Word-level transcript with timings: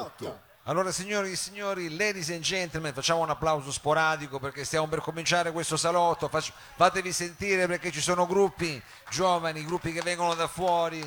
salotto. 0.00 0.48
Allora 0.64 0.92
signori 0.92 1.32
e 1.32 1.36
signori, 1.36 1.96
ladies 1.96 2.30
and 2.30 2.40
gentlemen, 2.40 2.92
facciamo 2.92 3.20
un 3.20 3.30
applauso 3.30 3.72
sporadico 3.72 4.38
perché 4.38 4.64
stiamo 4.64 4.86
per 4.86 5.00
cominciare 5.00 5.52
questo 5.52 5.76
salotto, 5.76 6.30
fatevi 6.76 7.12
sentire 7.12 7.66
perché 7.66 7.90
ci 7.90 8.00
sono 8.00 8.26
gruppi 8.26 8.80
giovani, 9.10 9.64
gruppi 9.64 9.92
che 9.92 10.02
vengono 10.02 10.34
da 10.34 10.46
fuori, 10.46 11.00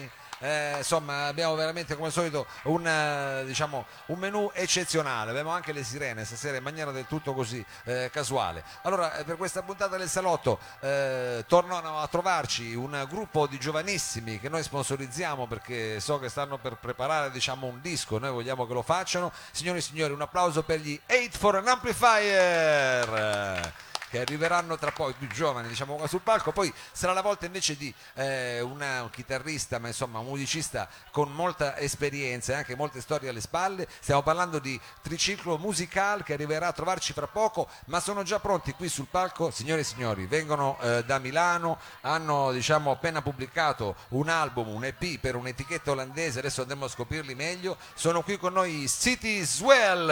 eh, 0.43 0.75
insomma 0.77 1.27
abbiamo 1.27 1.55
veramente 1.55 1.95
come 1.95 2.07
al 2.07 2.13
solito 2.13 2.45
un, 2.63 2.85
eh, 2.85 3.45
diciamo, 3.45 3.85
un 4.07 4.20
menù 4.20 4.52
eccezionale, 4.53 5.29
abbiamo 5.29 5.52
anche 5.52 5.71
le 5.71 5.85
sirene 5.85 6.25
stasera 6.25 6.57
in 6.57 6.63
maniera 6.63 6.91
del 6.91 7.07
tutto 7.07 7.33
così 7.33 7.66
eh, 7.85 8.09
casuale. 8.11 8.61
Allora 8.81 9.16
eh, 9.16 9.23
per 9.23 9.38
questa 9.38 9.61
puntata 9.61 9.95
del 9.95 10.09
salotto 10.09 10.59
eh, 10.81 11.45
tornano 11.47 11.99
a 11.99 12.07
trovarci 12.07 12.75
un 12.75 13.05
gruppo 13.07 13.47
di 13.47 13.58
giovanissimi 13.58 14.39
che 14.39 14.49
noi 14.49 14.64
sponsorizziamo 14.64 15.47
perché 15.47 16.02
so 16.02 16.19
che 16.19 16.27
stanno 16.27 16.58
per 16.58 16.75
preparare 16.75 17.31
diciamo, 17.31 17.67
un 17.67 17.80
disco, 17.80 18.19
noi 18.19 18.31
vogliamo 18.31 18.67
che 18.67 18.73
lo 18.73 18.81
facciano. 18.81 19.31
Signori 19.52 19.77
e 19.77 19.81
signori, 19.81 20.11
un 20.11 20.21
applauso 20.21 20.64
per 20.64 20.80
gli 20.80 20.99
8 21.08 21.38
for 21.38 21.55
an 21.55 21.69
Amplifier 21.69 23.71
che 24.14 24.19
arriveranno 24.19 24.78
tra 24.78 24.92
poi 24.92 25.11
più 25.14 25.28
giovani 25.28 25.67
diciamo 25.67 25.95
qua 25.95 26.06
sul 26.06 26.22
palco. 26.22 26.52
Poi 26.52 26.72
sarà 26.92 27.14
la 27.14 27.23
volta 27.23 27.47
invece 27.47 27.75
di 27.75 27.92
eh, 28.14 28.61
una- 28.61 29.02
un 29.02 29.09
chitarrista 29.09 29.80
ma 29.80 29.88
insomma 29.88 30.20
un 30.20 30.28
musicista 30.28 30.88
con 31.09 31.31
molta 31.31 31.80
esperienza 31.80 32.52
e 32.53 32.58
anche 32.58 32.75
molte 32.75 33.02
storie 33.02 33.30
alle 33.30 33.42
spalle. 33.42 33.88
Stiamo 34.00 34.22
parlando 34.22 34.59
di 34.59 34.80
Triciclo 35.02 35.58
Musical 35.58 36.22
che 36.23 36.33
arriverà 36.33 36.67
a 36.67 36.73
trovarci 36.73 37.11
fra 37.11 37.25
poco 37.25 37.67
ma 37.86 38.00
sono 38.00 38.22
già 38.22 38.38
pronti 38.39 38.73
qui 38.73 38.88
sul 38.88 39.08
palco. 39.09 39.50
Signore 39.50 39.81
e 39.81 39.83
signori 39.83 40.27
vengono 40.27 40.77
eh, 40.81 41.03
da 41.03 41.17
Milano 41.17 41.80
hanno 42.02 42.52
diciamo 42.52 42.92
appena 42.92 43.23
pubblicato 43.23 43.95
un 44.09 44.30
album 44.30 44.67
un 44.67 44.86
EP 44.86 45.17
per 45.20 45.36
un'etichetta 45.36 45.89
olandese 45.89 46.38
adesso 46.38 46.61
andremo 46.61 46.86
a 46.86 46.89
scoprirli 46.89 47.33
meglio. 47.33 47.77
Sono 47.95 48.22
qui 48.22 48.38
con 48.38 48.53
noi 48.53 48.88
City 48.88 49.44
Swell. 49.44 50.05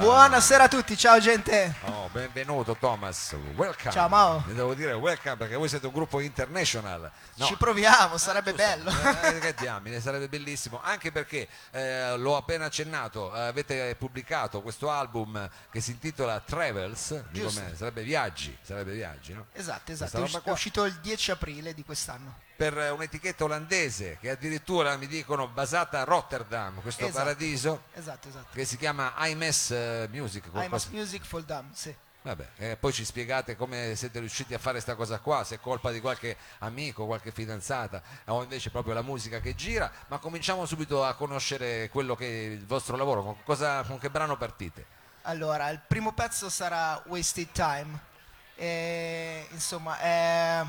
Buonasera 0.00 0.64
a 0.64 0.68
tutti, 0.68 0.96
ciao 0.96 1.20
gente. 1.20 1.76
Oh, 1.84 2.08
benvenuto 2.10 2.74
Thomas, 2.74 3.19
welcome. 3.56 3.90
Ciao, 3.92 4.08
Mao. 4.08 4.42
Ne 4.46 4.54
devo 4.54 4.74
dire 4.74 4.92
welcome 4.92 5.36
perché 5.36 5.56
voi 5.56 5.68
siete 5.68 5.86
un 5.86 5.92
gruppo 5.92 6.20
international. 6.20 7.10
No. 7.34 7.44
Ci 7.46 7.56
proviamo, 7.56 8.16
sarebbe 8.18 8.54
Giusto. 8.54 8.66
bello. 8.66 8.90
Eh, 9.22 9.38
che 9.38 9.54
diamine, 9.54 10.00
sarebbe 10.00 10.28
bellissimo, 10.28 10.80
anche 10.82 11.12
perché 11.12 11.48
eh, 11.70 12.16
l'ho 12.16 12.36
appena 12.36 12.66
accennato, 12.66 13.34
eh, 13.34 13.40
avete 13.40 13.94
pubblicato 13.96 14.62
questo 14.62 14.90
album 14.90 15.48
che 15.70 15.80
si 15.80 15.92
intitola 15.92 16.40
Travels, 16.40 17.22
me, 17.32 17.72
sarebbe 17.76 18.02
viaggi, 18.02 18.56
sarebbe 18.62 18.92
viaggi, 18.92 19.32
no? 19.34 19.46
Esatto, 19.52 19.92
esatto. 19.92 20.24
È 20.42 20.50
uscito 20.50 20.84
il 20.84 20.94
10 20.94 21.30
aprile 21.32 21.74
di 21.74 21.84
quest'anno. 21.84 22.38
Per 22.56 22.76
eh, 22.78 22.90
un'etichetta 22.90 23.44
olandese 23.44 24.18
che 24.20 24.30
addirittura 24.30 24.96
mi 24.96 25.06
dicono 25.06 25.48
basata 25.48 26.00
a 26.00 26.04
Rotterdam, 26.04 26.80
questo 26.82 27.04
Esatto. 27.06 27.18
paradiso 27.18 27.82
Esatto, 27.94 28.28
esatto. 28.28 28.48
che 28.52 28.64
si 28.66 28.76
chiama 28.76 29.14
IMS 29.26 29.70
eh, 29.70 30.08
Music. 30.10 30.44
I'm 30.46 30.50
qualcosa- 30.52 30.88
Music 30.90 31.24
for 31.24 31.42
Dumb, 31.42 31.72
sì. 31.72 31.94
Vabbè, 32.22 32.48
eh, 32.58 32.76
poi 32.76 32.92
ci 32.92 33.04
spiegate 33.04 33.56
come 33.56 33.94
siete 33.96 34.18
riusciti 34.18 34.52
a 34.52 34.58
fare 34.58 34.72
questa 34.72 34.94
cosa 34.94 35.20
qua, 35.20 35.42
se 35.42 35.54
è 35.54 35.60
colpa 35.60 35.90
di 35.90 36.00
qualche 36.00 36.36
amico, 36.58 37.06
qualche 37.06 37.32
fidanzata 37.32 38.02
o 38.26 38.42
invece 38.42 38.70
proprio 38.70 38.92
la 38.92 39.00
musica 39.00 39.40
che 39.40 39.54
gira, 39.54 39.90
ma 40.08 40.18
cominciamo 40.18 40.66
subito 40.66 41.02
a 41.02 41.14
conoscere 41.14 41.88
quello 41.88 42.14
che 42.14 42.26
è 42.26 42.50
il 42.50 42.66
vostro 42.66 42.96
lavoro, 42.96 43.22
con, 43.22 43.42
cosa- 43.42 43.82
con 43.84 43.98
che 43.98 44.10
brano 44.10 44.36
partite? 44.36 44.84
Allora, 45.22 45.70
il 45.70 45.80
primo 45.86 46.12
pezzo 46.12 46.50
sarà 46.50 47.02
Wasted 47.06 47.48
Time. 47.52 48.08
E, 48.54 49.46
insomma, 49.52 49.98
è 49.98 50.62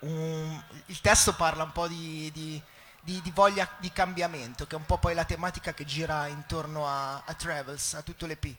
un- 0.00 0.62
il 0.86 1.00
testo 1.00 1.34
parla 1.34 1.62
un 1.64 1.72
po' 1.72 1.88
di, 1.88 2.30
di- 2.32 2.62
di- 3.00 3.20
di 3.22 3.30
voglia 3.34 3.68
di 3.78 3.90
cambiamento, 3.92 4.66
che 4.66 4.74
è 4.74 4.78
un 4.78 4.84
po' 4.86 4.98
poi 4.98 5.14
la 5.14 5.24
tematica 5.24 5.72
che 5.72 5.84
gira 5.84 6.26
intorno 6.26 6.86
a, 6.86 7.22
a 7.24 7.34
Travels, 7.34 7.94
a 7.94 8.02
tutto 8.02 8.26
l'EP. 8.26 8.54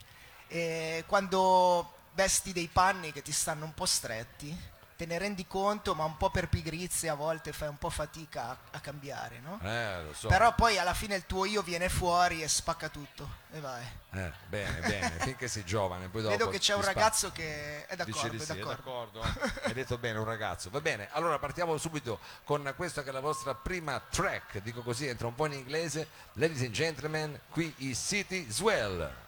E 0.48 1.04
quando 1.08 1.94
vesti 2.14 2.54
dei 2.54 2.68
panni 2.68 3.12
che 3.12 3.22
ti 3.22 3.32
stanno 3.32 3.66
un 3.66 3.74
po' 3.74 3.86
stretti, 3.86 4.74
te 4.96 5.06
ne 5.06 5.18
rendi 5.18 5.46
conto, 5.46 5.94
ma 5.94 6.06
un 6.06 6.16
po' 6.16 6.30
per 6.30 6.48
pigrizia 6.48 7.12
a 7.12 7.16
volte 7.16 7.52
fai 7.52 7.68
un 7.68 7.78
po' 7.78 7.90
fatica 7.90 8.50
a, 8.50 8.58
a 8.72 8.80
cambiare, 8.80 9.40
no? 9.42 9.60
Eh, 9.62 10.04
lo 10.04 10.14
so. 10.14 10.30
Però 10.30 10.54
poi 10.56 10.78
alla 10.78 10.94
fine 10.94 11.16
il 11.16 11.26
tuo 11.26 11.44
io 11.46 11.62
viene 11.62 11.90
fuori 11.90 12.42
e 12.42 12.48
spacca 12.48 12.88
tutto 12.88 13.44
e 13.52 13.60
vai. 13.60 13.84
Eh, 14.14 14.32
bene, 14.48 14.80
bene, 14.88 15.12
finché 15.20 15.50
sei 15.50 15.66
giovane, 15.66 16.08
poi 16.08 16.22
dopo 16.22 16.38
Vedo 16.38 16.50
che 16.50 16.60
c'è 16.60 16.76
un 16.76 16.84
ragazzo 16.84 17.32
che 17.32 17.86
è 17.86 17.96
Dice 17.98 18.12
d'accordo, 18.12 18.30
di 18.30 18.38
è 18.38 18.46
sì, 18.46 18.52
è 18.52 18.56
d'accordo. 18.56 19.20
d'accordo? 19.20 19.62
Hai 19.64 19.74
detto 19.74 19.98
bene, 19.98 20.18
un 20.18 20.26
ragazzo. 20.26 20.70
Va 20.70 20.80
bene, 20.80 21.10
allora 21.12 21.40
partiamo 21.40 21.78
subito 21.78 22.20
con 22.46 22.74
questa 22.78 23.04
che 23.04 23.10
è 23.10 23.14
la 23.14 23.20
vostra 23.20 23.54
prima 23.54 24.00
track, 24.00 24.62
dico 24.62 24.82
così, 24.82 25.08
entra 25.08 25.28
un 25.28 25.36
po' 25.36 25.48
in 25.48 25.54
inglese. 25.54 26.08
Ladies 26.34 26.62
and 26.62 26.72
gentlemen, 26.72 27.40
qui 27.50 27.74
i 27.80 27.94
City 27.96 28.50
Swell. 28.50 29.24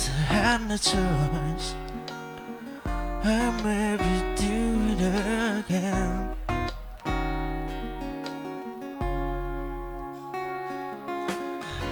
Cause 0.00 0.08
I 0.08 0.22
had 0.32 0.60
no 0.66 0.76
choice. 0.78 1.74
I 2.86 3.50
maybe 3.62 4.12
do 4.34 4.56
it 4.92 5.00
again. 5.58 6.34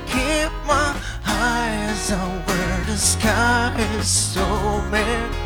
Keep 0.07 0.53
my 0.67 0.97
eyes 1.27 2.13
on 2.13 2.31
where 2.47 2.85
the 2.87 2.97
sky 2.97 3.77
is 3.99 4.09
so 4.09 4.83
big. 4.91 5.38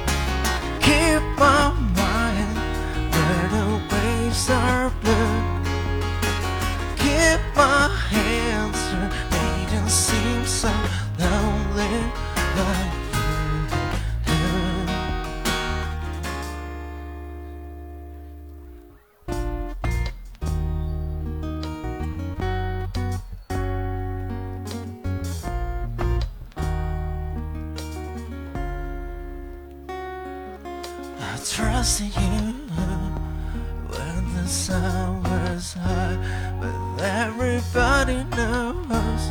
Everybody 37.43 38.23
knows, 38.37 39.25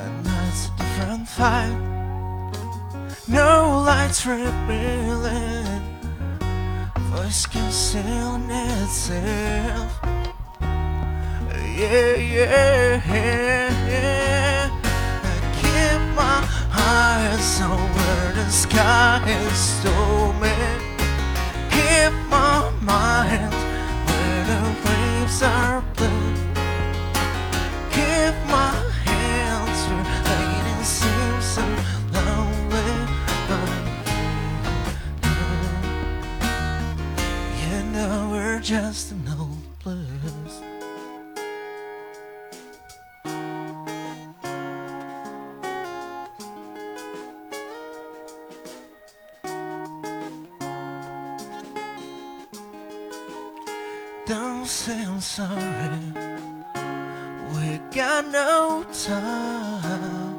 and 0.00 0.26
that's 0.26 0.66
a 0.66 0.70
different 0.78 1.28
fight. 1.28 1.78
No 3.28 3.82
lights 3.86 4.26
revealing, 4.26 5.80
voice 7.12 7.46
concealing 7.46 8.50
itself. 8.50 9.92
Yeah, 11.78 12.16
yeah, 12.16 13.00
yeah, 13.08 13.70
yeah. 13.92 14.70
I 15.22 15.36
keep 15.60 16.00
my 16.16 16.38
eyes 16.72 17.60
where 17.94 18.32
the 18.34 18.50
sky 18.50 19.22
is 19.28 19.58
stormy. 19.76 20.58
Keep 21.70 22.12
my 22.28 22.70
mind 22.82 23.54
where 24.06 24.44
the 24.50 24.62
waves 24.84 25.42
are 25.42 25.80
blue. 25.96 26.21
Just 38.72 39.12
an 39.12 39.28
old 39.38 39.78
blues. 39.84 40.62
Don't 54.24 54.64
say 54.64 55.04
I'm 55.04 55.20
sorry. 55.20 56.00
We 57.52 57.78
got 57.94 58.26
no 58.28 58.86
time. 59.04 60.31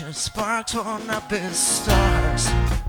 Just 0.00 0.22
sparks 0.22 0.74
on 0.74 1.10
up 1.10 1.30
in 1.30 1.52
stars. 1.52 2.79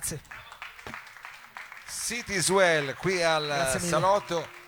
Grazie. 0.00 0.20
City 1.86 2.40
Swell 2.40 2.96
qui 2.96 3.22
al 3.22 3.78
salotto. 3.78 4.58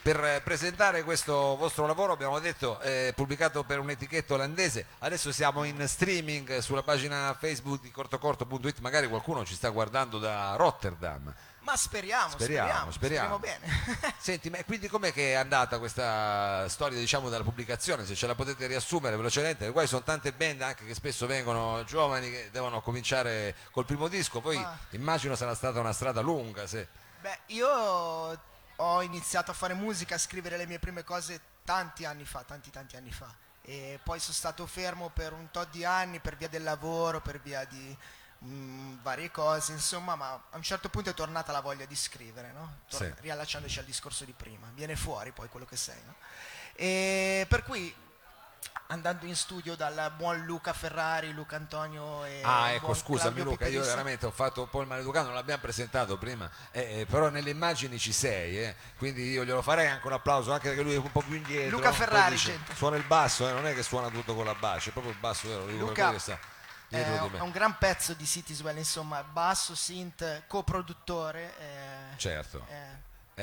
Per 0.00 0.22
eh, 0.22 0.40
presentare 0.44 1.02
questo 1.02 1.56
vostro 1.56 1.86
lavoro 1.86 2.12
abbiamo 2.12 2.38
detto 2.38 2.78
è 2.78 3.12
pubblicato 3.16 3.64
per 3.64 3.78
un'etichetta 3.78 4.34
olandese. 4.34 4.86
Adesso 4.98 5.32
siamo 5.32 5.64
in 5.64 5.82
streaming 5.88 6.58
sulla 6.58 6.82
pagina 6.82 7.34
facebook 7.38 7.80
di 7.80 7.90
cortocorto.it 7.90 8.78
magari 8.80 9.08
qualcuno 9.08 9.44
ci 9.44 9.54
sta 9.54 9.70
guardando 9.70 10.18
da 10.18 10.54
Rotterdam 10.56 11.34
Ma 11.68 11.76
speriamo, 11.76 12.30
Speriamo, 12.30 12.90
speriamo, 12.90 13.36
speriamo. 13.36 13.38
bene. 13.38 14.14
Senti, 14.16 14.48
ma 14.48 14.56
quindi 14.64 14.88
com'è 14.88 15.12
che 15.12 15.32
è 15.32 15.34
andata 15.34 15.78
questa 15.78 16.66
storia 16.66 16.98
diciamo 16.98 17.28
della 17.28 17.44
pubblicazione? 17.44 18.06
Se 18.06 18.14
ce 18.14 18.26
la 18.26 18.34
potete 18.34 18.66
riassumere 18.66 19.16
velocemente, 19.16 19.70
qua 19.70 19.82
ci 19.82 19.88
sono 19.88 20.02
tante 20.02 20.32
band 20.32 20.62
anche 20.62 20.86
che 20.86 20.94
spesso 20.94 21.26
vengono 21.26 21.84
giovani 21.84 22.30
che 22.30 22.48
devono 22.50 22.80
cominciare 22.80 23.54
col 23.70 23.84
primo 23.84 24.08
disco, 24.08 24.40
poi 24.40 24.56
Ma- 24.56 24.78
immagino 24.92 25.34
sarà 25.36 25.54
stata 25.54 25.78
una 25.78 25.92
strada 25.92 26.22
lunga. 26.22 26.66
Se... 26.66 26.88
Beh, 27.20 27.38
io 27.48 27.68
ho 28.76 29.02
iniziato 29.02 29.50
a 29.50 29.54
fare 29.54 29.74
musica, 29.74 30.14
a 30.14 30.18
scrivere 30.18 30.56
le 30.56 30.66
mie 30.66 30.78
prime 30.78 31.04
cose 31.04 31.38
tanti 31.64 32.06
anni 32.06 32.24
fa, 32.24 32.44
tanti 32.44 32.70
tanti 32.70 32.96
anni 32.96 33.12
fa. 33.12 33.30
E 33.60 34.00
poi 34.02 34.20
sono 34.20 34.32
stato 34.32 34.66
fermo 34.66 35.10
per 35.10 35.34
un 35.34 35.50
tot 35.50 35.68
di 35.68 35.84
anni 35.84 36.18
per 36.18 36.34
via 36.38 36.48
del 36.48 36.62
lavoro, 36.62 37.20
per 37.20 37.38
via 37.40 37.64
di 37.66 37.94
mm, 38.44 38.96
varie 39.02 39.30
cose, 39.30 39.72
insomma, 39.72 40.14
ma 40.16 40.32
a 40.50 40.56
un 40.56 40.62
certo 40.62 40.88
punto 40.88 41.10
è 41.10 41.14
tornata 41.14 41.52
la 41.52 41.60
voglia 41.60 41.84
di 41.86 41.96
scrivere, 41.96 42.52
no? 42.52 42.78
Tor- 42.88 43.02
Sì. 43.04 43.14
Riallacciandoci 43.20 43.78
al 43.78 43.84
discorso 43.84 44.24
di 44.24 44.32
prima, 44.32 44.68
viene 44.74 44.96
fuori 44.96 45.32
poi 45.32 45.48
quello 45.48 45.66
che 45.66 45.76
sei, 45.76 46.00
no? 46.04 46.14
E 46.74 47.46
per 47.48 47.62
cui 47.64 47.92
andando 48.90 49.26
in 49.26 49.36
studio 49.36 49.76
dal 49.76 50.12
buon 50.16 50.44
Luca 50.46 50.72
Ferrari, 50.72 51.32
Luca 51.32 51.56
Antonio 51.56 52.24
e 52.24 52.40
Ah, 52.42 52.70
ecco, 52.70 52.94
scusami 52.94 53.34
Claudio 53.34 53.44
Luca, 53.44 53.64
io 53.64 53.70
Piperista. 53.70 53.94
veramente 53.94 54.26
ho 54.26 54.30
fatto 54.30 54.62
un 54.62 54.70
po' 54.70 54.80
il 54.80 54.86
maleducato, 54.86 55.26
non 55.26 55.34
l'abbiamo 55.34 55.60
presentato 55.60 56.16
prima, 56.16 56.50
eh, 56.70 57.00
eh, 57.00 57.06
però 57.06 57.28
nelle 57.28 57.50
immagini 57.50 57.98
ci 57.98 58.12
sei, 58.12 58.58
eh, 58.64 58.76
quindi 58.96 59.30
io 59.30 59.44
glielo 59.44 59.60
farei 59.60 59.88
anche 59.88 60.06
un 60.06 60.14
applauso, 60.14 60.52
anche 60.52 60.68
perché 60.68 60.82
lui 60.82 60.94
è 60.94 60.98
un 60.98 61.12
po' 61.12 61.20
più 61.20 61.34
indietro. 61.36 61.76
Luca 61.76 61.92
Ferrari, 61.92 62.34
dice. 62.36 62.58
Suona 62.74 62.96
il 62.96 63.04
basso, 63.04 63.46
eh, 63.46 63.52
non 63.52 63.66
è 63.66 63.74
che 63.74 63.82
suona 63.82 64.08
tutto 64.08 64.34
con 64.34 64.46
la 64.46 64.54
basso, 64.54 64.88
è 64.88 64.92
proprio 64.92 65.12
il 65.12 65.18
basso 65.18 65.48
vero, 65.48 65.66
Luca 65.66 66.14
è, 66.88 67.02
è 67.36 67.40
un 67.40 67.50
gran 67.50 67.76
pezzo 67.78 68.14
di 68.14 68.24
Cityswell, 68.26 68.76
insomma, 68.76 69.22
basso, 69.22 69.74
synth, 69.74 70.44
coproduttore. 70.46 71.54
eh, 71.58 72.16
Certo. 72.16 72.64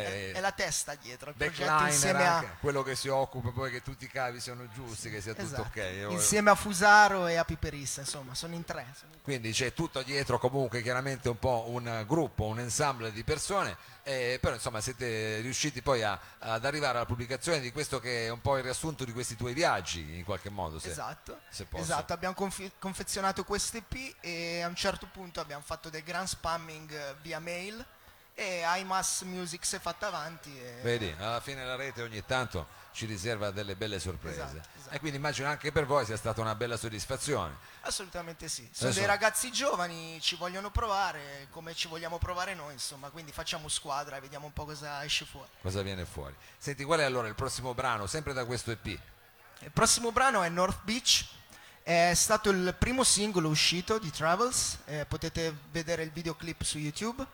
È, 0.01 0.31
è 0.33 0.39
la 0.39 0.51
testa 0.51 0.95
dietro 0.95 1.30
il 1.30 1.36
progetto 1.36 1.83
insieme 1.83 2.27
a, 2.27 2.44
quello 2.59 2.83
che 2.83 2.95
si 2.95 3.07
occupa 3.07 3.50
poi 3.51 3.71
che 3.71 3.81
tutti 3.81 4.06
i 4.06 4.07
cavi 4.09 4.39
siano 4.39 4.68
giusti, 4.74 5.09
che 5.09 5.21
sia 5.21 5.33
tutto 5.33 5.45
esatto, 5.45 5.62
ok. 5.63 5.75
Io- 5.95 6.12
insieme 6.12 6.50
a 6.51 6.56
Fusaro 6.56 7.27
e 7.27 7.36
a 7.36 7.45
Piperissa, 7.45 8.01
insomma, 8.01 8.33
sono 8.36 8.53
in 8.56 8.63
tre. 8.63 8.86
sono 8.97 9.13
in- 9.13 9.21
Quindi 9.21 9.51
c'è 9.51 9.74
tutto 9.74 10.01
dietro 10.03 10.38
comunque 10.39 10.81
chiaramente 10.81 11.30
un 11.30 11.39
po' 11.39 11.65
un 11.68 12.03
gruppo, 12.07 12.45
un 12.45 12.59
ensemble 12.59 13.12
di 13.12 13.24
persone, 13.24 13.75
eh, 14.03 14.38
però 14.42 14.53
insomma 14.56 14.81
siete 14.81 15.39
riusciti 15.39 15.81
poi 15.81 16.03
a- 16.03 16.19
ad 16.39 16.63
arrivare 16.65 16.98
alla 16.98 17.05
pubblicazione 17.08 17.60
di 17.60 17.72
questo 17.72 18.00
che 18.00 18.25
è 18.25 18.29
un 18.29 18.41
po' 18.41 18.58
il 18.58 18.63
riassunto 18.63 19.03
di 19.05 19.12
questi 19.13 19.36
tuoi 19.36 19.53
viaggi 19.53 20.17
in 20.17 20.24
qualche 20.24 20.50
modo. 20.50 20.77
se- 20.79 20.89
Esatto, 20.91 21.39
se 21.50 21.65
posso. 21.65 21.84
esatto, 21.84 22.13
abbiamo 22.13 22.36
confi- 22.36 22.72
confezionato 22.79 23.43
questo 23.43 23.77
EP 23.77 24.15
e 24.22 24.62
a 24.62 24.67
un 24.67 24.75
certo 24.75 25.08
punto 25.12 25.39
abbiamo 25.39 25.63
fatto 25.65 25.89
del 25.89 26.03
gran 26.03 26.27
spamming 26.27 26.91
eh, 26.91 27.15
via 27.22 27.39
mail 27.39 27.84
e 28.38 28.63
iMass 28.80 29.22
Music 29.24 29.65
si 29.65 29.77
è 29.77 29.80
fatta 29.80 30.08
avanti. 30.08 30.56
E... 30.60 30.82
Vedi, 30.82 31.15
alla 31.18 31.39
fine 31.39 31.65
la 31.65 31.75
rete 31.75 32.01
ogni 32.01 32.24
tanto 32.25 32.84
ci 32.92 33.06
riserva 33.06 33.50
delle 33.51 33.75
belle 33.75 33.98
sorprese. 33.98 34.42
Esatto, 34.42 34.68
esatto. 34.77 34.94
E 34.94 35.00
quindi 35.00 35.18
immagino 35.18 35.48
anche 35.48 35.72
per 35.72 35.86
voi 35.86 36.06
sia 36.06 36.18
stata 36.18 36.42
una 36.42 36.54
bella 36.54 36.75
soddisfazione. 36.75 37.56
Assolutamente 37.82 38.50
sì. 38.50 38.68
Sono 38.72 38.89
Adesso- 38.89 39.00
dei 39.00 39.08
ragazzi 39.08 39.51
giovani, 39.51 40.20
ci 40.22 40.36
vogliono 40.36 40.70
provare 40.70 41.48
come 41.50 41.74
ci 41.74 41.88
vogliamo 41.88 42.18
provare 42.18 42.54
noi, 42.54 42.74
insomma, 42.74 43.10
quindi 43.10 43.32
facciamo 43.32 43.70
squadra 43.70 44.18
e 44.18 44.20
vediamo 44.20 44.48
un 44.48 44.54
po' 44.54 44.65
cosa 44.65 45.04
esce 45.06 45.25
fuori. 45.25 45.50
Cosa 45.62 45.82
viene 45.82 46.06
fuori? 46.06 46.36
Senti, 46.58 46.84
qual 46.84 47.00
è 47.00 47.04
allora 47.04 47.30
il 47.30 47.36
prossimo 47.36 47.74
brano, 47.74 48.06
sempre 48.06 48.34
da 48.34 48.46
questo 48.46 48.72
EP? 48.72 48.86
Il 48.86 49.72
prossimo 49.72 50.12
brano 50.12 50.44
è 50.44 50.50
North 50.50 50.84
Beach, 50.84 51.25
è 51.84 52.13
stato 52.13 52.50
il 52.50 52.75
primo 52.77 53.04
singolo 53.04 53.48
uscito 53.48 53.98
di 53.98 54.12
Travels, 54.12 54.80
eh, 54.86 55.06
potete 55.06 55.56
vedere 55.72 56.04
il 56.04 56.12
videoclip 56.12 56.62
su 56.63 56.77
YouTube 56.77 57.25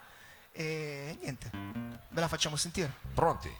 e 0.51 1.17
niente, 1.21 1.49
ve 1.51 2.19
la 2.21 2.27
facciamo 2.27 2.55
sentire. 2.55 2.91
Pronti? 3.13 3.51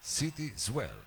City 0.00 0.52
Swell. 0.56 1.04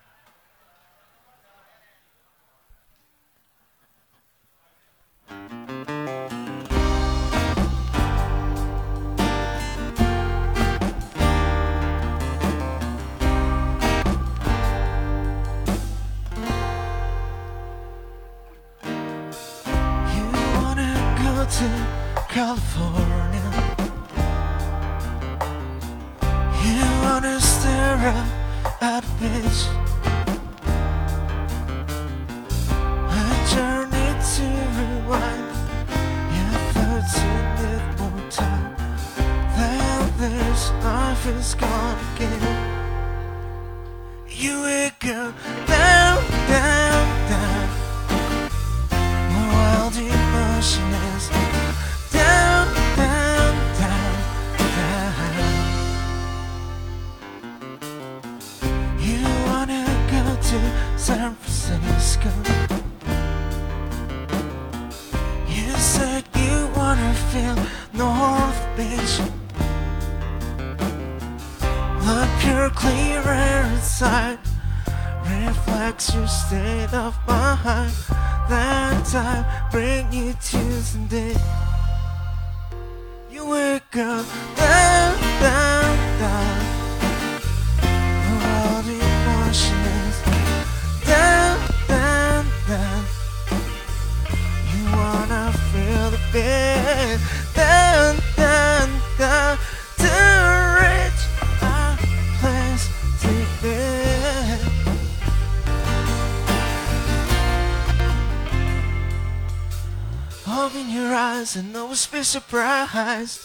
Open 110.69 110.91
your 110.91 111.15
eyes 111.15 111.55
and 111.55 111.75
always 111.75 112.05
be 112.05 112.21
surprised. 112.21 113.41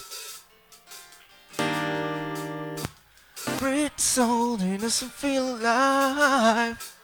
Breathe 3.57 3.97
soul 3.97 4.61
innocent 4.61 5.11
feel 5.11 5.55
alive. 5.55 6.94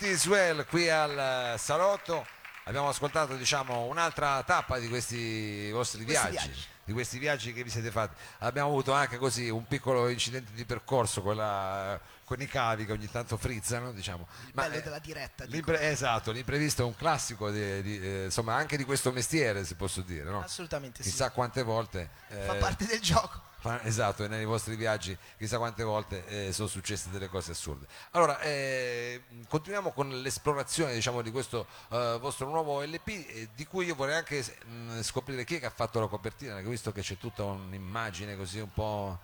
City 0.00 0.14
Swell 0.16 0.64
qui 0.66 0.88
al 0.88 1.54
eh, 1.54 1.58
salotto. 1.58 2.26
Abbiamo 2.64 2.88
ascoltato 2.88 3.36
diciamo, 3.36 3.84
un'altra 3.84 4.42
tappa 4.44 4.78
di 4.78 4.88
questi 4.88 5.70
vostri 5.72 6.04
Questi 6.04 6.28
viaggi, 6.30 6.46
viaggi. 6.46 6.64
di 6.84 6.92
questi 6.94 7.18
viaggi 7.18 7.52
che 7.52 7.62
vi 7.62 7.68
siete 7.68 7.90
fatti. 7.90 8.14
Abbiamo 8.38 8.68
avuto 8.70 8.92
anche 8.94 9.18
così 9.18 9.50
un 9.50 9.66
piccolo 9.66 10.08
incidente 10.08 10.52
di 10.54 10.64
percorso 10.64 11.20
con, 11.20 11.36
la- 11.36 12.00
con 12.24 12.40
i 12.40 12.46
cavi 12.46 12.86
che 12.86 12.92
ogni 12.92 13.10
tanto 13.10 13.36
frizzano, 13.36 13.92
diciamo. 13.92 14.26
bello 14.54 14.76
eh, 14.76 14.82
della 14.82 15.00
diretta, 15.00 15.44
l'impre- 15.44 15.90
esatto, 15.90 16.30
l'imprevisto 16.32 16.80
è 16.82 16.84
un 16.86 16.96
classico 16.96 17.50
di- 17.50 17.82
di, 17.82 18.00
eh, 18.00 18.24
insomma, 18.26 18.54
anche 18.54 18.78
di 18.78 18.84
questo 18.84 19.12
mestiere, 19.12 19.64
se 19.66 19.74
posso 19.74 20.00
dire, 20.00 20.30
no? 20.30 20.40
Assolutamente 20.42 21.02
sì. 21.02 21.10
Chissà 21.10 21.30
quante 21.30 21.62
volte 21.62 22.08
Fa 22.28 22.54
eh, 22.54 22.58
parte 22.58 22.86
del 22.86 23.00
gioco. 23.00 23.48
Esatto, 23.82 24.24
e 24.24 24.28
nei 24.28 24.44
vostri 24.44 24.74
viaggi 24.76 25.16
chissà 25.36 25.58
quante 25.58 25.82
volte 25.82 26.26
eh, 26.26 26.52
sono 26.52 26.68
successe 26.68 27.10
delle 27.10 27.28
cose 27.28 27.52
assurde. 27.52 27.86
Allora, 28.12 28.40
eh, 28.40 29.22
continuiamo 29.48 29.92
con 29.92 30.08
l'esplorazione 30.22 30.94
diciamo, 30.94 31.20
di 31.22 31.30
questo 31.30 31.66
eh, 31.90 32.16
vostro 32.20 32.48
nuovo 32.48 32.82
LP, 32.82 33.08
eh, 33.08 33.48
di 33.54 33.66
cui 33.66 33.86
io 33.86 33.94
vorrei 33.94 34.16
anche 34.16 34.44
mh, 34.64 35.02
scoprire 35.02 35.44
chi 35.44 35.56
è 35.56 35.60
che 35.60 35.66
ha 35.66 35.70
fatto 35.70 36.00
la 36.00 36.06
copertina, 36.06 36.54
perché 36.54 36.68
ho 36.68 36.70
visto 36.70 36.92
che 36.92 37.02
c'è 37.02 37.18
tutta 37.18 37.44
un'immagine 37.44 38.36
così 38.36 38.60
un 38.60 38.72
po'... 38.72 39.18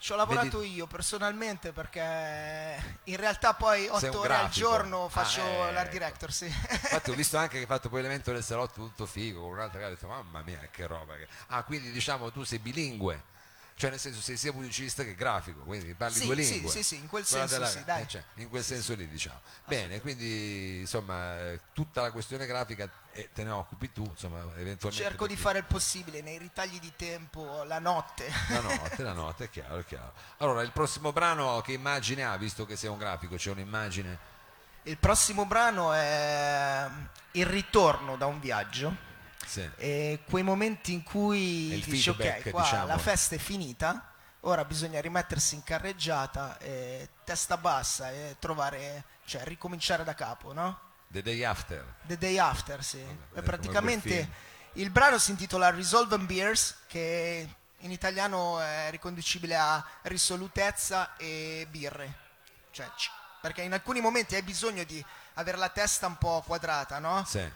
Ci 0.00 0.12
ho 0.12 0.16
lavorato 0.16 0.60
vedi- 0.60 0.72
io 0.76 0.86
personalmente 0.86 1.72
perché 1.72 2.98
in 3.04 3.16
realtà 3.16 3.52
poi 3.52 3.86
8 3.86 4.18
ore 4.20 4.34
al 4.34 4.48
giorno 4.48 5.04
Ah, 5.04 5.08
faccio 5.10 5.42
eh, 5.42 5.72
l'art 5.72 5.88
ecco. 5.88 5.92
director, 5.92 6.32
sì. 6.32 6.46
Infatti 6.46 7.10
ho 7.10 7.14
visto 7.14 7.36
anche 7.36 7.56
che 7.56 7.58
hai 7.60 7.66
fatto 7.66 7.90
poi 7.90 8.00
l'evento 8.00 8.32
del 8.32 8.42
salotto 8.42 8.80
tutto 8.80 9.04
figo, 9.04 9.42
con 9.42 9.50
un'altra 9.50 9.78
che 9.78 9.84
ha 9.84 9.88
detto 9.90 10.06
mamma 10.08 10.40
mia 10.40 10.58
che 10.70 10.86
roba. 10.86 11.14
Ah, 11.48 11.62
quindi 11.64 11.92
diciamo 11.92 12.32
tu 12.32 12.44
sei 12.44 12.58
bilingue, 12.60 13.22
cioè 13.80 13.88
nel 13.88 13.98
senso 13.98 14.20
sei 14.20 14.36
sia 14.36 14.52
pubblicista 14.52 15.02
che 15.02 15.14
grafico, 15.14 15.60
quindi 15.60 15.94
parli 15.94 16.18
Sì, 16.18 16.26
due 16.26 16.42
sì, 16.42 16.52
lingue. 16.52 16.70
sì, 16.70 16.82
sì, 16.82 16.96
in 16.96 17.06
quel 17.08 17.24
Quella 17.26 17.48
senso 17.48 17.78
sì, 17.78 17.84
dai. 17.84 18.02
eh, 18.02 18.06
cioè, 18.06 18.22
in 18.34 18.50
quel 18.50 18.62
senso 18.62 18.94
lì 18.94 19.08
diciamo. 19.08 19.40
Bene, 19.64 20.02
quindi 20.02 20.80
insomma 20.80 21.36
tutta 21.72 22.02
la 22.02 22.10
questione 22.10 22.44
grafica 22.44 22.86
eh, 23.12 23.30
te 23.32 23.42
ne 23.42 23.50
occupi 23.50 23.90
tu, 23.90 24.04
insomma 24.04 24.40
eventualmente... 24.58 24.90
Cerco 25.08 25.26
di 25.26 25.32
perché- 25.32 25.42
fare 25.42 25.58
il 25.60 25.64
possibile 25.64 26.20
nei 26.20 26.36
ritagli 26.36 26.78
di 26.78 26.92
tempo, 26.94 27.62
la 27.64 27.78
notte. 27.78 28.30
La 28.50 28.60
notte, 28.60 29.02
la 29.02 29.12
notte, 29.14 29.44
è 29.44 29.48
chiaro, 29.50 29.78
è 29.78 29.84
chiaro. 29.86 30.12
Allora, 30.36 30.60
il 30.60 30.72
prossimo 30.72 31.10
brano 31.10 31.62
che 31.62 31.72
immagine 31.72 32.22
ha, 32.22 32.36
visto 32.36 32.66
che 32.66 32.76
sei 32.76 32.90
un 32.90 32.98
grafico, 32.98 33.36
c'è 33.36 33.50
un'immagine... 33.50 34.18
Il 34.82 34.98
prossimo 34.98 35.46
brano 35.46 35.92
è 35.94 36.86
il 37.32 37.46
ritorno 37.46 38.16
da 38.16 38.26
un 38.26 38.40
viaggio 38.40 39.08
Sì. 39.46 39.68
e 39.76 40.20
quei 40.28 40.42
momenti 40.42 40.92
in 40.92 41.02
cui 41.02 41.72
il 41.72 41.84
dici 41.84 42.12
feedback, 42.12 42.46
ok, 42.46 42.50
qua 42.50 42.62
diciamo. 42.62 42.86
la 42.86 42.98
festa 42.98 43.34
è 43.34 43.38
finita, 43.38 44.12
ora 44.40 44.64
bisogna 44.64 45.00
rimettersi 45.00 45.54
in 45.56 45.62
carreggiata, 45.62 46.58
e 46.58 47.08
testa 47.24 47.56
bassa 47.56 48.10
e 48.10 48.36
trovare, 48.38 49.04
cioè 49.24 49.44
ricominciare 49.44 50.04
da 50.04 50.14
capo, 50.14 50.52
no? 50.52 50.80
The 51.08 51.22
Day 51.22 51.42
After. 51.42 51.94
The 52.02 52.16
Day 52.16 52.38
After, 52.38 52.84
sì. 52.84 53.04
quel 53.32 53.42
praticamente 53.42 54.28
il 54.74 54.90
brano 54.90 55.18
si 55.18 55.32
intitola 55.32 55.70
Resolve 55.70 56.14
and 56.14 56.26
Beers, 56.26 56.82
che 56.86 57.48
in 57.78 57.90
italiano 57.90 58.60
è 58.60 58.88
riconducibile 58.90 59.56
a 59.56 59.84
risolutezza 60.02 61.16
e 61.16 61.66
birre. 61.68 62.28
Cioè, 62.70 62.88
perché 63.40 63.62
in 63.62 63.72
alcuni 63.72 64.00
momenti 64.00 64.36
hai 64.36 64.42
bisogno 64.42 64.84
di 64.84 65.04
avere 65.34 65.56
la 65.56 65.70
testa 65.70 66.06
un 66.06 66.16
po' 66.16 66.42
quadrata, 66.46 66.98
no? 66.98 67.24
Sì. 67.26 67.50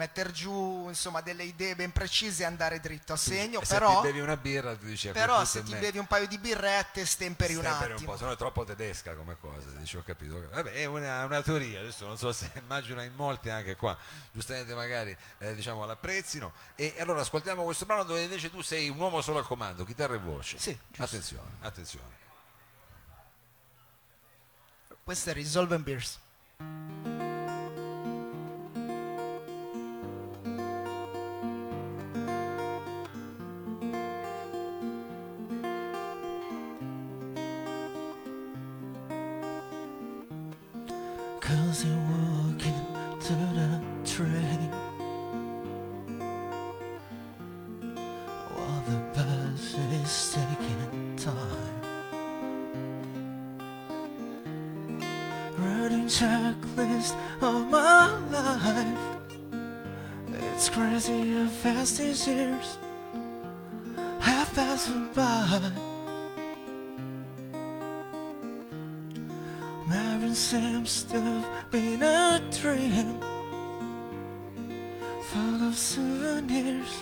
Metter 0.00 0.30
giù, 0.30 0.88
insomma, 0.88 1.20
delle 1.20 1.42
idee 1.42 1.76
ben 1.76 1.92
precise 1.92 2.42
e 2.42 2.46
andare 2.46 2.80
dritto 2.80 3.12
a 3.12 3.16
segno, 3.16 3.60
E 3.60 3.66
se 3.66 3.74
però, 3.74 3.96
ti 4.00 4.06
bevi 4.06 4.20
una 4.20 4.36
birra 4.38 4.74
tu 4.74 4.86
dici 4.86 5.08
"A 5.08 5.12
quel 5.12 5.22
però 5.24 5.44
se 5.44 5.62
ti 5.62 5.72
me". 5.72 5.78
bevi 5.78 5.98
un 5.98 6.06
paio 6.06 6.26
di 6.26 6.38
birrette 6.38 7.04
stemperi 7.04 7.54
un 7.54 7.62
Stemperi 7.64 7.92
attimo. 7.92 8.12
po', 8.12 8.16
se 8.16 8.24
no 8.24 8.32
è 8.32 8.36
troppo 8.36 8.64
tedesca 8.64 9.14
come 9.14 9.36
cosa, 9.38 9.68
dici 9.76 9.98
ho 9.98 10.02
capito. 10.02 10.40
Vabbè, 10.48 10.72
è 10.72 10.86
una, 10.86 11.26
una 11.26 11.42
teoria, 11.42 11.80
adesso 11.80 12.06
non 12.06 12.16
so 12.16 12.32
se 12.32 12.50
immagino 12.62 13.02
in 13.02 13.12
molti 13.14 13.50
anche 13.50 13.76
qua, 13.76 13.94
giustamente 14.32 14.72
magari 14.74 15.14
eh, 15.38 15.54
diciamo 15.54 15.84
l'apprezzino. 15.84 16.50
E 16.76 16.94
allora 16.98 17.20
ascoltiamo 17.20 17.62
questo 17.62 17.84
brano 17.84 18.04
dove 18.04 18.22
invece 18.22 18.50
tu 18.50 18.62
sei 18.62 18.88
un 18.88 18.98
uomo 18.98 19.20
solo 19.20 19.38
al 19.40 19.44
comando, 19.46 19.84
chitarra 19.84 20.14
e 20.14 20.18
voce. 20.18 20.58
Sì, 20.58 20.74
giusto. 20.88 21.02
Attenzione, 21.02 21.48
attenzione. 21.60 22.18
Questo 25.04 25.28
è 25.30 25.34
Resolve 25.34 25.74
and 25.74 25.84
Beers. 25.84 26.18
Of 75.70 75.78
souvenirs, 75.78 76.98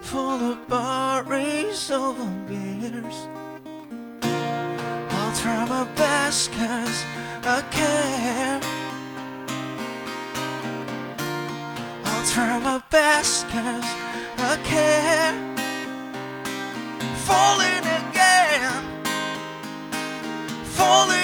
full 0.00 0.52
of 0.52 0.68
bars 0.68 1.90
over 1.90 2.24
beers. 2.46 3.18
I'll 4.22 5.34
try 5.42 5.64
my 5.68 5.84
best 5.96 6.52
cause 6.52 6.98
I 7.42 7.62
care. 7.72 8.60
I'll 12.04 12.26
try 12.26 12.60
my 12.60 12.80
best 12.90 13.48
cause 13.48 13.90
I 14.50 14.56
care. 14.62 15.34
Falling 17.26 17.86
again, 18.02 18.84
falling 20.78 21.23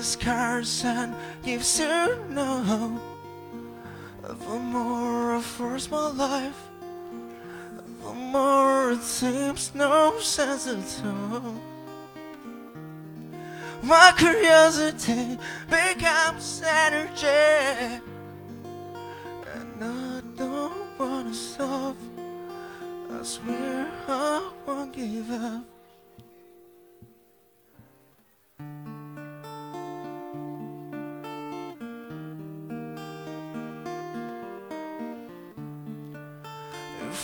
Got 0.00 0.06
scars 0.06 0.82
and 0.82 1.14
gives 1.44 1.76
to 1.76 2.16
know. 2.30 2.98
The 4.22 4.58
more 4.58 5.36
I 5.36 5.40
force 5.42 5.90
my 5.90 6.08
life, 6.12 6.56
the 8.02 8.14
more 8.14 8.92
it 8.92 9.02
seems 9.02 9.74
no 9.74 10.18
sense 10.20 10.68
at 10.68 11.04
all. 11.04 11.54
My 13.82 14.14
curiosity 14.16 15.38
becomes 15.68 16.62
energy, 16.64 18.00
and 19.54 19.84
I 19.84 20.22
don't 20.34 20.98
wanna 20.98 21.34
stop. 21.34 21.96
I 23.12 23.22
swear 23.22 23.86
I 24.08 24.50
won't 24.64 24.94
give 24.94 25.30
up. 25.30 25.79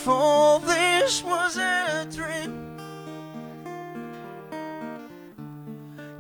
All 0.08 0.60
this 0.60 1.24
was 1.24 1.56
a 1.56 2.06
dream, 2.12 2.78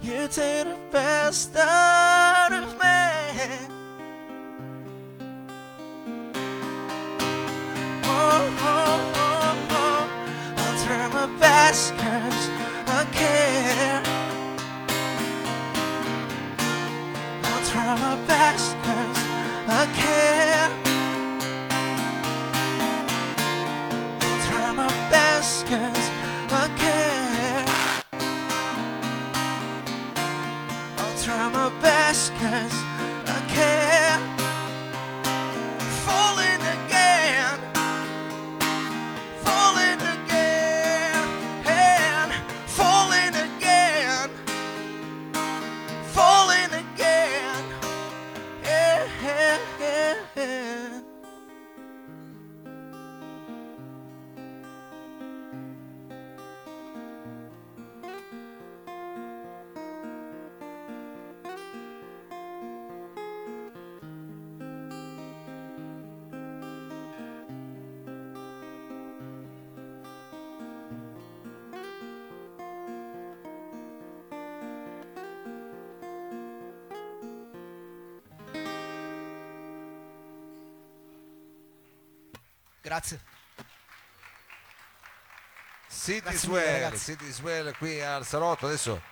you 0.02 0.26
take 0.26 0.64
the 0.64 0.76
best 0.90 1.54
of 1.54 2.15
Grazie. 82.86 83.20
City 85.88 86.36
Swell. 86.36 86.94
City 86.94 87.32
Swell 87.32 87.76
qui 87.78 88.00
al 88.00 88.24
salotto, 88.24 88.66
adesso 88.66 89.02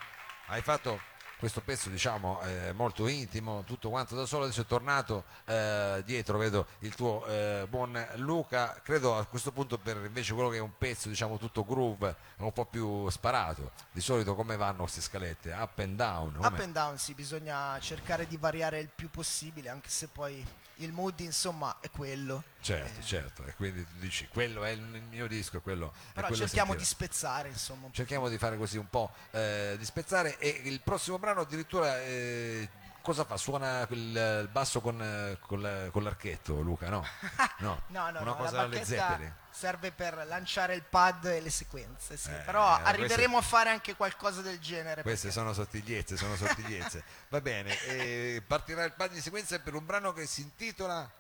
hai 0.47 0.63
fatto 0.63 1.01
questo 1.41 1.61
pezzo 1.61 1.89
diciamo 1.89 2.41
eh, 2.43 2.73
molto 2.73 3.09
intimo, 3.09 3.65
tutto 3.65 3.91
quanto 3.91 4.15
da 4.15 4.27
solo, 4.27 4.45
adesso 4.45 4.61
è 4.61 4.67
tornato 4.67 5.25
eh, 5.47 6.03
dietro, 6.07 6.39
vedo 6.39 6.69
il 6.81 6.95
tuo 6.95 7.27
eh, 7.27 7.67
buon 7.69 8.01
Luca, 8.15 8.81
credo 8.81 9.19
a 9.19 9.27
questo 9.27 9.51
punto 9.51 9.77
per 9.77 9.97
invece 9.97 10.35
quello 10.35 10.51
che 10.51 10.59
è 10.59 10.61
un 10.61 10.79
pezzo 10.79 11.09
diciamo 11.09 11.37
tutto 11.37 11.65
groove, 11.65 12.15
è 12.37 12.43
un 12.43 12.53
po' 12.53 12.67
più 12.67 13.11
sparato, 13.11 13.73
di 13.91 14.01
solito 14.01 14.37
come 14.37 14.57
vanno 14.57 14.83
queste 14.83 15.01
scalette? 15.01 15.51
Up 15.51 15.77
and 15.81 15.97
down? 15.97 16.37
Up 16.37 16.43
come- 16.45 16.63
and 16.63 16.73
down, 16.73 16.97
sì, 16.97 17.13
bisogna 17.15 17.77
cercare 17.81 18.29
di 18.29 18.37
variare 18.37 18.79
il 18.79 18.89
più 18.95 19.11
possibile, 19.11 19.69
anche 19.69 19.89
se 19.89 20.07
poi 20.07 20.47
il 20.77 20.93
mood, 20.93 21.19
insomma, 21.19 21.79
è 21.81 21.91
quello. 21.91 22.53
Certo, 22.65 22.99
Eh, 23.01 23.03
certo, 23.05 23.45
e 23.45 23.53
quindi 23.57 23.85
tu 23.85 23.99
dici 23.99 24.27
quello 24.29 24.65
è 24.65 24.71
il 24.71 24.81
mio 24.81 25.27
disco, 25.27 25.61
quello 25.61 25.93
Però 26.15 26.29
quello 26.29 26.43
cerchiamo 26.43 26.71
sentire. 26.73 26.79
di 26.79 26.85
spezzare, 26.95 27.49
insomma. 27.51 27.89
cerchiamo 27.93 28.31
di 28.31 28.39
fare 28.39 28.57
così 28.57 28.79
un 28.79 28.89
po' 28.89 29.13
eh, 29.33 29.75
di 29.79 29.85
spezzare 29.85 30.39
e 30.39 30.49
il 30.65 30.81
prossimo 30.81 31.19
brano 31.19 31.43
addirittura 31.43 32.01
eh, 32.01 32.67
cosa 33.03 33.25
fa? 33.25 33.37
Suona 33.37 33.87
il, 33.91 34.49
basso 34.51 34.81
con, 34.81 34.99
eh, 35.03 35.37
con 35.41 35.61
la- 35.61 35.91
con 35.91 36.05
l'archetto 36.05 36.59
Luca, 36.63 36.89
no? 36.89 37.05
No, 37.59 37.83
No, 37.89 38.05
no, 38.11 38.21
una 38.21 38.31
no, 38.31 38.35
cosa 38.37 38.67
la 38.67 38.83
Zeppelin. 38.83 39.35
serve 39.51 39.93
per 39.93 40.25
lanciare 40.27 40.75
il 40.75 40.85
pad 40.89 41.27
e 41.27 41.43
le 41.43 41.51
sequenze, 41.51 42.17
sì. 42.17 42.31
Eh, 42.31 42.37
però 42.47 42.67
queste- 42.77 42.89
arriveremo 42.89 43.37
a 43.37 43.43
fare 43.43 43.69
anche 43.69 43.95
qualcosa 43.95 44.41
del 44.41 44.59
genere. 44.59 45.03
Queste 45.03 45.27
perché- 45.29 45.39
sono 45.43 45.53
sottigliezze, 45.53 46.17
sono 46.17 46.35
sottigliezze. 46.35 47.05
Va 47.29 47.43
bene, 47.43 47.79
eh, 47.89 48.43
partirà 48.47 48.85
il 48.85 48.93
pad 48.95 49.11
di 49.13 49.21
sequenza 49.21 49.59
per 49.59 49.75
un 49.75 49.85
brano 49.85 50.15
che 50.15 50.25
si 50.25 50.41
intitola 50.41 51.11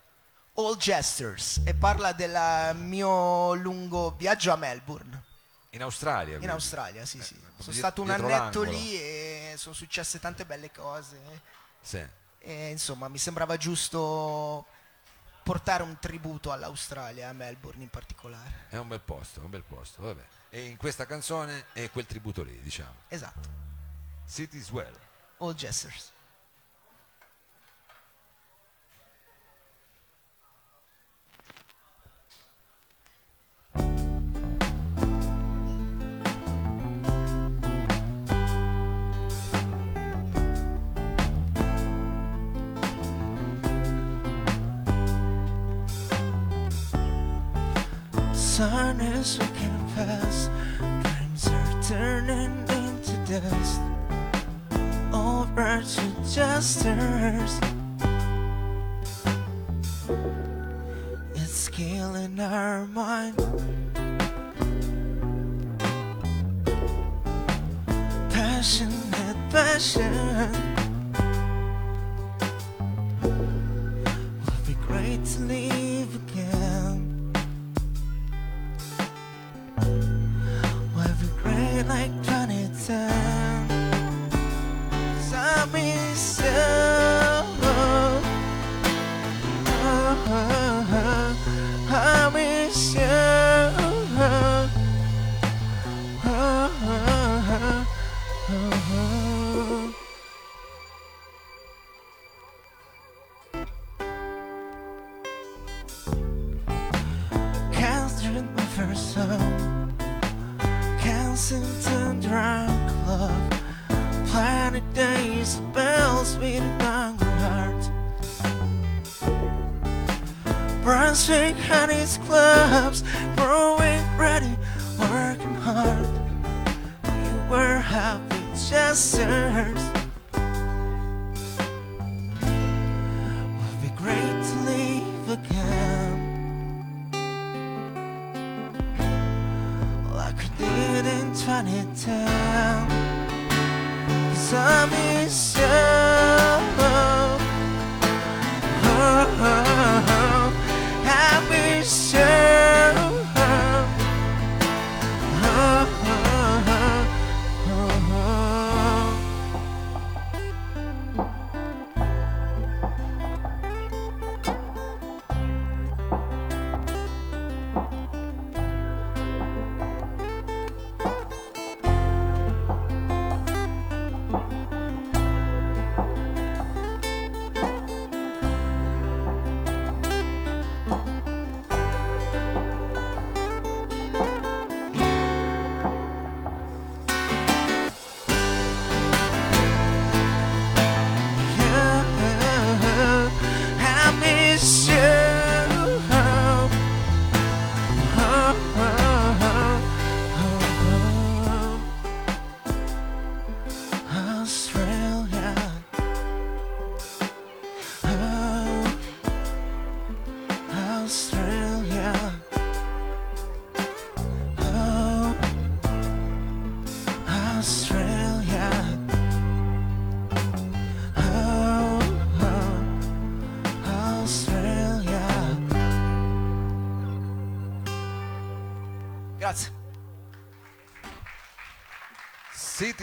All 0.57 0.77
Gestures 0.77 1.63
e 1.65 1.75
parla 1.75 2.13
del 2.13 2.77
mio 2.77 3.55
lungo 3.55 4.13
viaggio 4.13 4.53
a 4.53 4.57
Melbourne, 4.57 5.23
In 5.71 5.83
Australia. 5.83 6.35
in 6.35 6.39
quindi. 6.39 6.55
Australia, 6.55 7.05
sì, 7.05 7.21
sì. 7.23 7.35
proprio 7.35 7.63
Sono 7.65 7.77
stato 7.77 8.03
un 8.03 8.11
annetto 8.11 8.63
l'angolo. 8.63 8.71
lì 8.71 8.95
e 8.97 9.55
sono 9.57 9.75
successe 9.75 10.21
tante 10.21 10.45
belle 10.45 10.71
cose. 10.71 11.19
Sì. 11.81 12.07
E 12.39 12.71
insomma, 12.71 13.09
mi 13.09 13.19
sembrava 13.19 13.57
giusto 13.57 14.67
portare 15.43 15.83
un 15.83 15.99
tributo 15.99 16.53
all'Australia, 16.53 17.29
a 17.31 17.33
Melbourne 17.33 17.83
in 17.83 17.91
particolare. 17.91 18.67
È 18.69 18.77
un 18.77 18.87
bel 18.89 19.01
posto, 19.01 19.41
un 19.41 19.51
bel 19.51 19.65
posto, 19.65 20.03
vabbè. 20.03 20.25
E 20.51 20.67
in 20.67 20.77
questa 20.77 21.05
canzone 21.05 21.67
è 21.73 21.91
quel 21.91 22.07
tributo 22.07 22.43
lì, 22.45 22.61
diciamo. 22.63 22.95
Esatto, 23.09 23.49
City 24.29 24.61
Swell. 24.61 24.97
All 25.39 25.55
Silence 48.55 49.37
walking 49.41 49.93
past 49.97 50.49
Dreams 50.79 51.49
are 51.49 51.83
turning 51.83 52.53
into 52.69 53.17
dust. 53.27 53.81
All 55.13 55.45
birds 55.57 55.99
are 55.99 56.15
just 56.23 56.87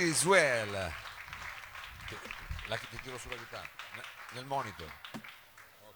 City 0.01 0.13
Swell. 0.15 0.71
La, 2.65 2.75
ti 2.75 2.99
tiro 3.03 3.19
sulla 3.19 3.35
chitarra. 3.35 3.69
Ne- 3.93 4.03
Nel 4.31 4.45
monitor. 4.45 4.91
Ok. 5.85 5.95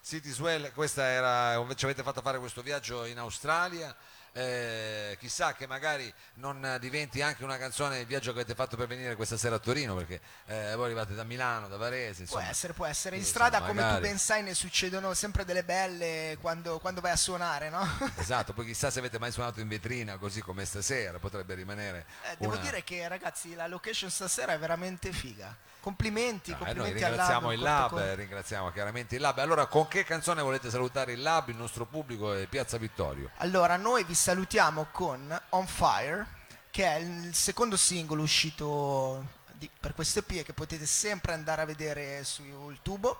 City 0.00 0.30
Swell, 0.30 0.72
questa 0.72 1.02
era, 1.04 1.74
ci 1.74 1.84
avete 1.84 2.04
fatto 2.04 2.20
fare 2.20 2.38
questo 2.38 2.62
viaggio 2.62 3.04
in 3.06 3.18
Australia. 3.18 3.92
Eh, 4.32 5.16
chissà 5.18 5.54
che 5.54 5.66
magari 5.66 6.12
non 6.34 6.76
diventi 6.80 7.20
anche 7.22 7.44
una 7.44 7.58
canzone 7.58 7.98
il 8.00 8.06
viaggio 8.06 8.32
che 8.32 8.40
avete 8.40 8.54
fatto 8.54 8.76
per 8.76 8.86
venire 8.86 9.16
questa 9.16 9.36
sera 9.36 9.56
a 9.56 9.58
Torino 9.58 9.94
perché 9.94 10.20
eh, 10.46 10.74
voi 10.76 10.86
arrivate 10.86 11.14
da 11.14 11.24
Milano, 11.24 11.68
da 11.68 11.76
Varese 11.76 12.24
Può 12.24 12.36
insomma. 12.38 12.48
essere, 12.48 12.72
può 12.72 12.86
essere. 12.86 13.16
In 13.16 13.24
strada, 13.24 13.58
insomma, 13.58 13.66
come 13.68 13.80
tu 13.80 13.86
magari. 13.86 14.02
ben 14.08 14.18
sai, 14.18 14.42
ne 14.42 14.54
succedono 14.54 15.14
sempre 15.14 15.44
delle 15.44 15.64
belle 15.64 16.36
quando, 16.40 16.78
quando 16.78 17.00
vai 17.00 17.12
a 17.12 17.16
suonare, 17.16 17.70
no? 17.70 17.86
Esatto, 18.16 18.52
poi 18.52 18.66
chissà 18.66 18.90
se 18.90 18.98
avete 18.98 19.18
mai 19.18 19.32
suonato 19.32 19.60
in 19.60 19.68
vetrina 19.68 20.16
così 20.18 20.40
come 20.40 20.64
stasera, 20.64 21.18
potrebbe 21.18 21.54
rimanere 21.54 22.06
Eh, 22.30 22.36
devo 22.38 22.52
una- 22.52 22.60
dire 22.62 22.84
che 22.84 23.06
ragazzi 23.08 23.54
la 23.54 23.66
location 23.66 24.10
stasera 24.10 24.52
è 24.52 24.58
veramente 24.58 25.12
figa. 25.12 25.54
Complimenti, 25.80 26.50
No, 26.50 26.56
eh, 26.58 26.60
noi 26.60 26.74
complimenti 26.74 27.04
al 27.04 27.10
ringraziamo 27.10 27.48
Lab, 27.48 27.56
il 27.56 27.62
Lab, 27.64 27.88
Corto. 27.88 28.04
eh, 28.04 28.14
ringraziamo 28.14 28.70
chiaramente 28.70 29.14
il 29.14 29.20
Lab. 29.22 29.38
Allora, 29.38 29.64
con 29.66 29.88
che 29.88 30.04
canzone 30.04 30.42
volete 30.42 30.68
salutare 30.68 31.12
il 31.12 31.22
Lab, 31.22 31.48
il 31.48 31.56
nostro 31.56 31.86
pubblico 31.86 32.34
e 32.34 32.46
Piazza 32.48 32.76
Vittorio? 32.76 33.30
Allora, 33.38 33.76
noi 33.78 34.04
vi 34.04 34.14
salutiamo 34.20 34.88
con 34.92 35.42
On 35.50 35.66
Fire, 35.66 36.26
che 36.70 36.84
è 36.84 36.96
il 36.96 37.34
secondo 37.34 37.78
singolo 37.78 38.20
uscito 38.20 39.26
di- 39.54 39.70
per 39.80 39.94
questo 39.94 40.18
EP 40.18 40.30
e 40.32 40.42
che 40.42 40.52
potete 40.52 40.84
sempre 40.84 41.32
andare 41.32 41.62
a 41.62 41.64
vedere 41.64 42.22
su 42.24 42.42
YouTube. 42.42 43.10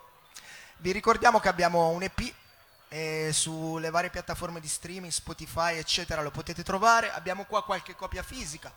Vi 0.77 0.93
ricordiamo 0.93 1.41
che 1.41 1.49
abbiamo 1.49 1.89
un 1.89 2.03
EP 2.03 2.35
e 2.89 3.31
sulle 3.33 3.89
varie 3.89 4.11
piattaforme 4.11 4.61
di 4.61 4.69
streaming, 4.69 5.11
Spotify, 5.11 5.79
eccetera, 5.79 6.21
lo 6.21 6.31
potete 6.31 6.63
trovare. 6.63 7.11
Abbiamo 7.11 7.45
qua 7.47 7.65
qualche 7.65 7.97
copia 7.97 8.23
fisica. 8.23 8.71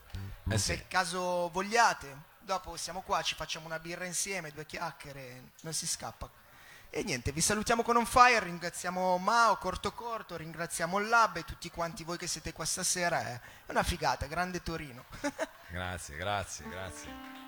Eh 0.50 0.58
sì. 0.58 0.70
Nel 0.70 0.88
caso 0.88 1.50
vogliate, 1.50 2.16
dopo 2.40 2.78
siamo 2.78 3.02
qua, 3.02 3.22
ci 3.22 3.36
facciamo 3.36 3.66
una 3.66 3.80
birra 3.80 4.06
insieme, 4.06 4.54
due 4.54 4.66
chiacchiere, 4.66 5.52
non 5.64 5.74
si 5.74 5.86
scappa. 5.86 6.30
E 6.96 7.02
niente, 7.02 7.32
vi 7.32 7.42
salutiamo 7.42 7.82
con 7.82 7.98
On 7.98 8.06
Fire, 8.06 8.42
ringraziamo 8.42 9.18
Mao, 9.18 9.58
Corto 9.58 9.92
Corto, 9.94 10.38
ringraziamo 10.38 11.00
Lab 11.00 11.38
e 11.38 11.44
tutti 11.44 11.72
quanti 11.72 12.04
voi 12.04 12.20
che 12.20 12.28
siete 12.28 12.54
qua 12.54 12.66
stasera. 12.66 13.20
È 13.20 13.40
una 13.72 13.82
figata, 13.82 14.28
grande 14.28 14.62
Torino. 14.62 15.06
Grazie, 15.72 16.18
grazie, 16.18 16.70
grazie. 16.70 17.43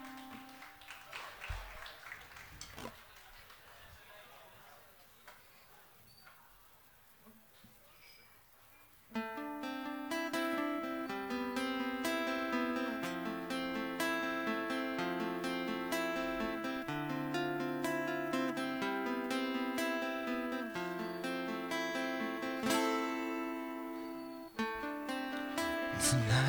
那 26.30 26.45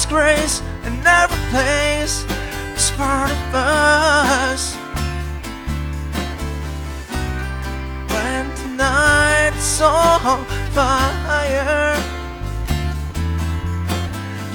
His 0.00 0.06
grace 0.06 0.62
in 0.86 0.94
every 1.06 1.36
place. 1.50 2.24
It's 2.72 2.90
part 2.92 3.30
of 3.30 3.54
us. 3.54 4.74
When 8.08 8.50
tonight's 8.56 9.80
on 9.82 10.42
fire, 10.72 11.96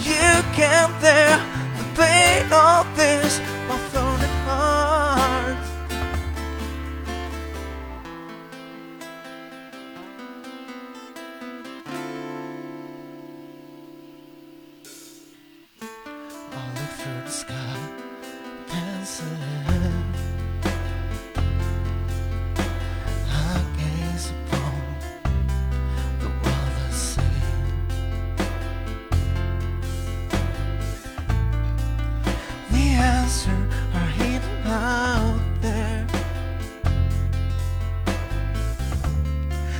you 0.01 0.41
can't 0.57 0.99
bear 0.99 1.37
the 1.77 1.85
pain 1.93 2.51
of 2.51 2.87
this, 2.97 3.39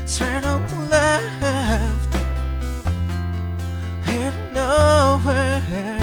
Straight 0.07 0.45
on 0.45 0.61
the 0.67 0.75
left, 0.91 2.15
hidden 4.05 4.53
nowhere. 4.53 5.99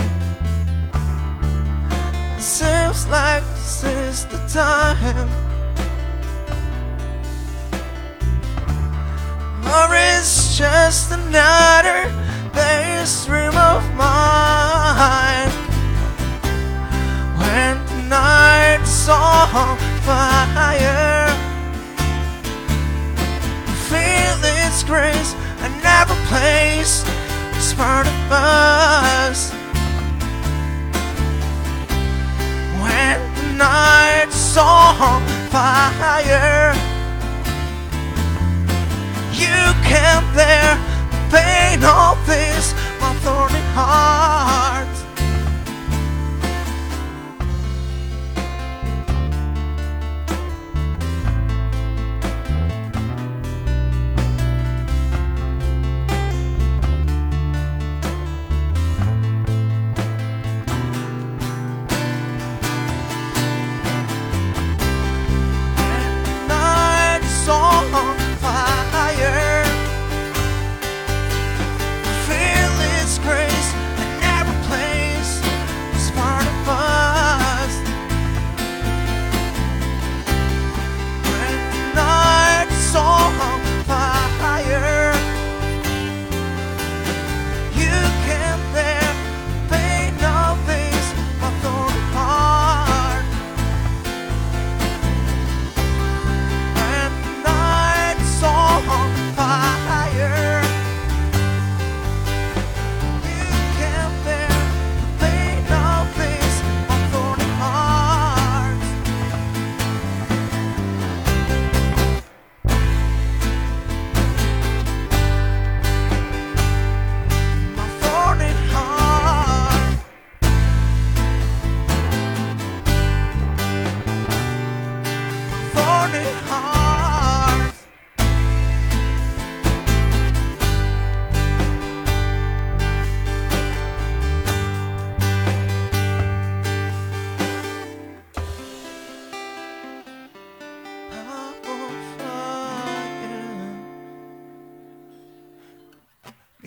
Seems 2.36 3.06
like 3.06 3.44
this 3.54 3.84
is 3.84 4.26
the 4.26 4.38
time. 4.48 5.28
Or 9.64 9.94
it's 9.94 10.58
just 10.58 11.12
another 11.12 12.10
day's 12.52 13.24
dream 13.24 13.56
of 13.56 13.82
mine. 13.94 15.50
When 17.38 17.78
the 17.86 18.02
night's 18.08 19.08
on 19.08 19.78
fire, 20.04 21.11
its 24.72 24.84
grace 24.84 25.34
never 25.82 26.14
place. 26.32 27.04
It's 27.56 27.74
part 27.74 28.06
of 28.06 28.32
us. 28.32 29.52
when 32.82 33.18
the 33.36 33.48
night's 33.64 34.56
on 34.56 35.22
fire. 35.50 36.74
You 39.32 39.60
can't 39.90 40.26
bear 40.34 40.70
the 41.12 41.20
pain 41.36 41.84
of 41.84 42.16
this, 42.26 42.74
my 43.00 43.12
thorny 43.22 43.64
heart. 43.76 44.91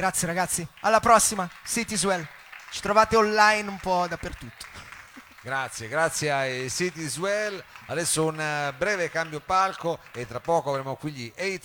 Grazie 0.06 0.28
ragazzi, 0.28 0.68
alla 0.82 1.00
prossima, 1.00 1.50
Cityswell. 1.66 2.24
Ci 2.70 2.80
trovate 2.80 3.16
online 3.16 3.68
un 3.68 3.80
po' 3.80 4.06
dappertutto. 4.08 4.66
Grazie, 5.42 5.88
grazie 5.88 6.32
ai 6.32 6.70
City 6.70 7.08
Swell. 7.08 7.64
Adesso 7.88 8.26
un 8.26 8.40
eh, 8.40 8.72
breve 8.78 9.10
cambio 9.10 9.40
palco 9.40 9.98
e 10.12 10.28
tra 10.28 10.40
poco 10.40 10.70
avremo 10.70 10.96
qui 10.96 11.12
gli 11.12 11.34
8 11.36 11.60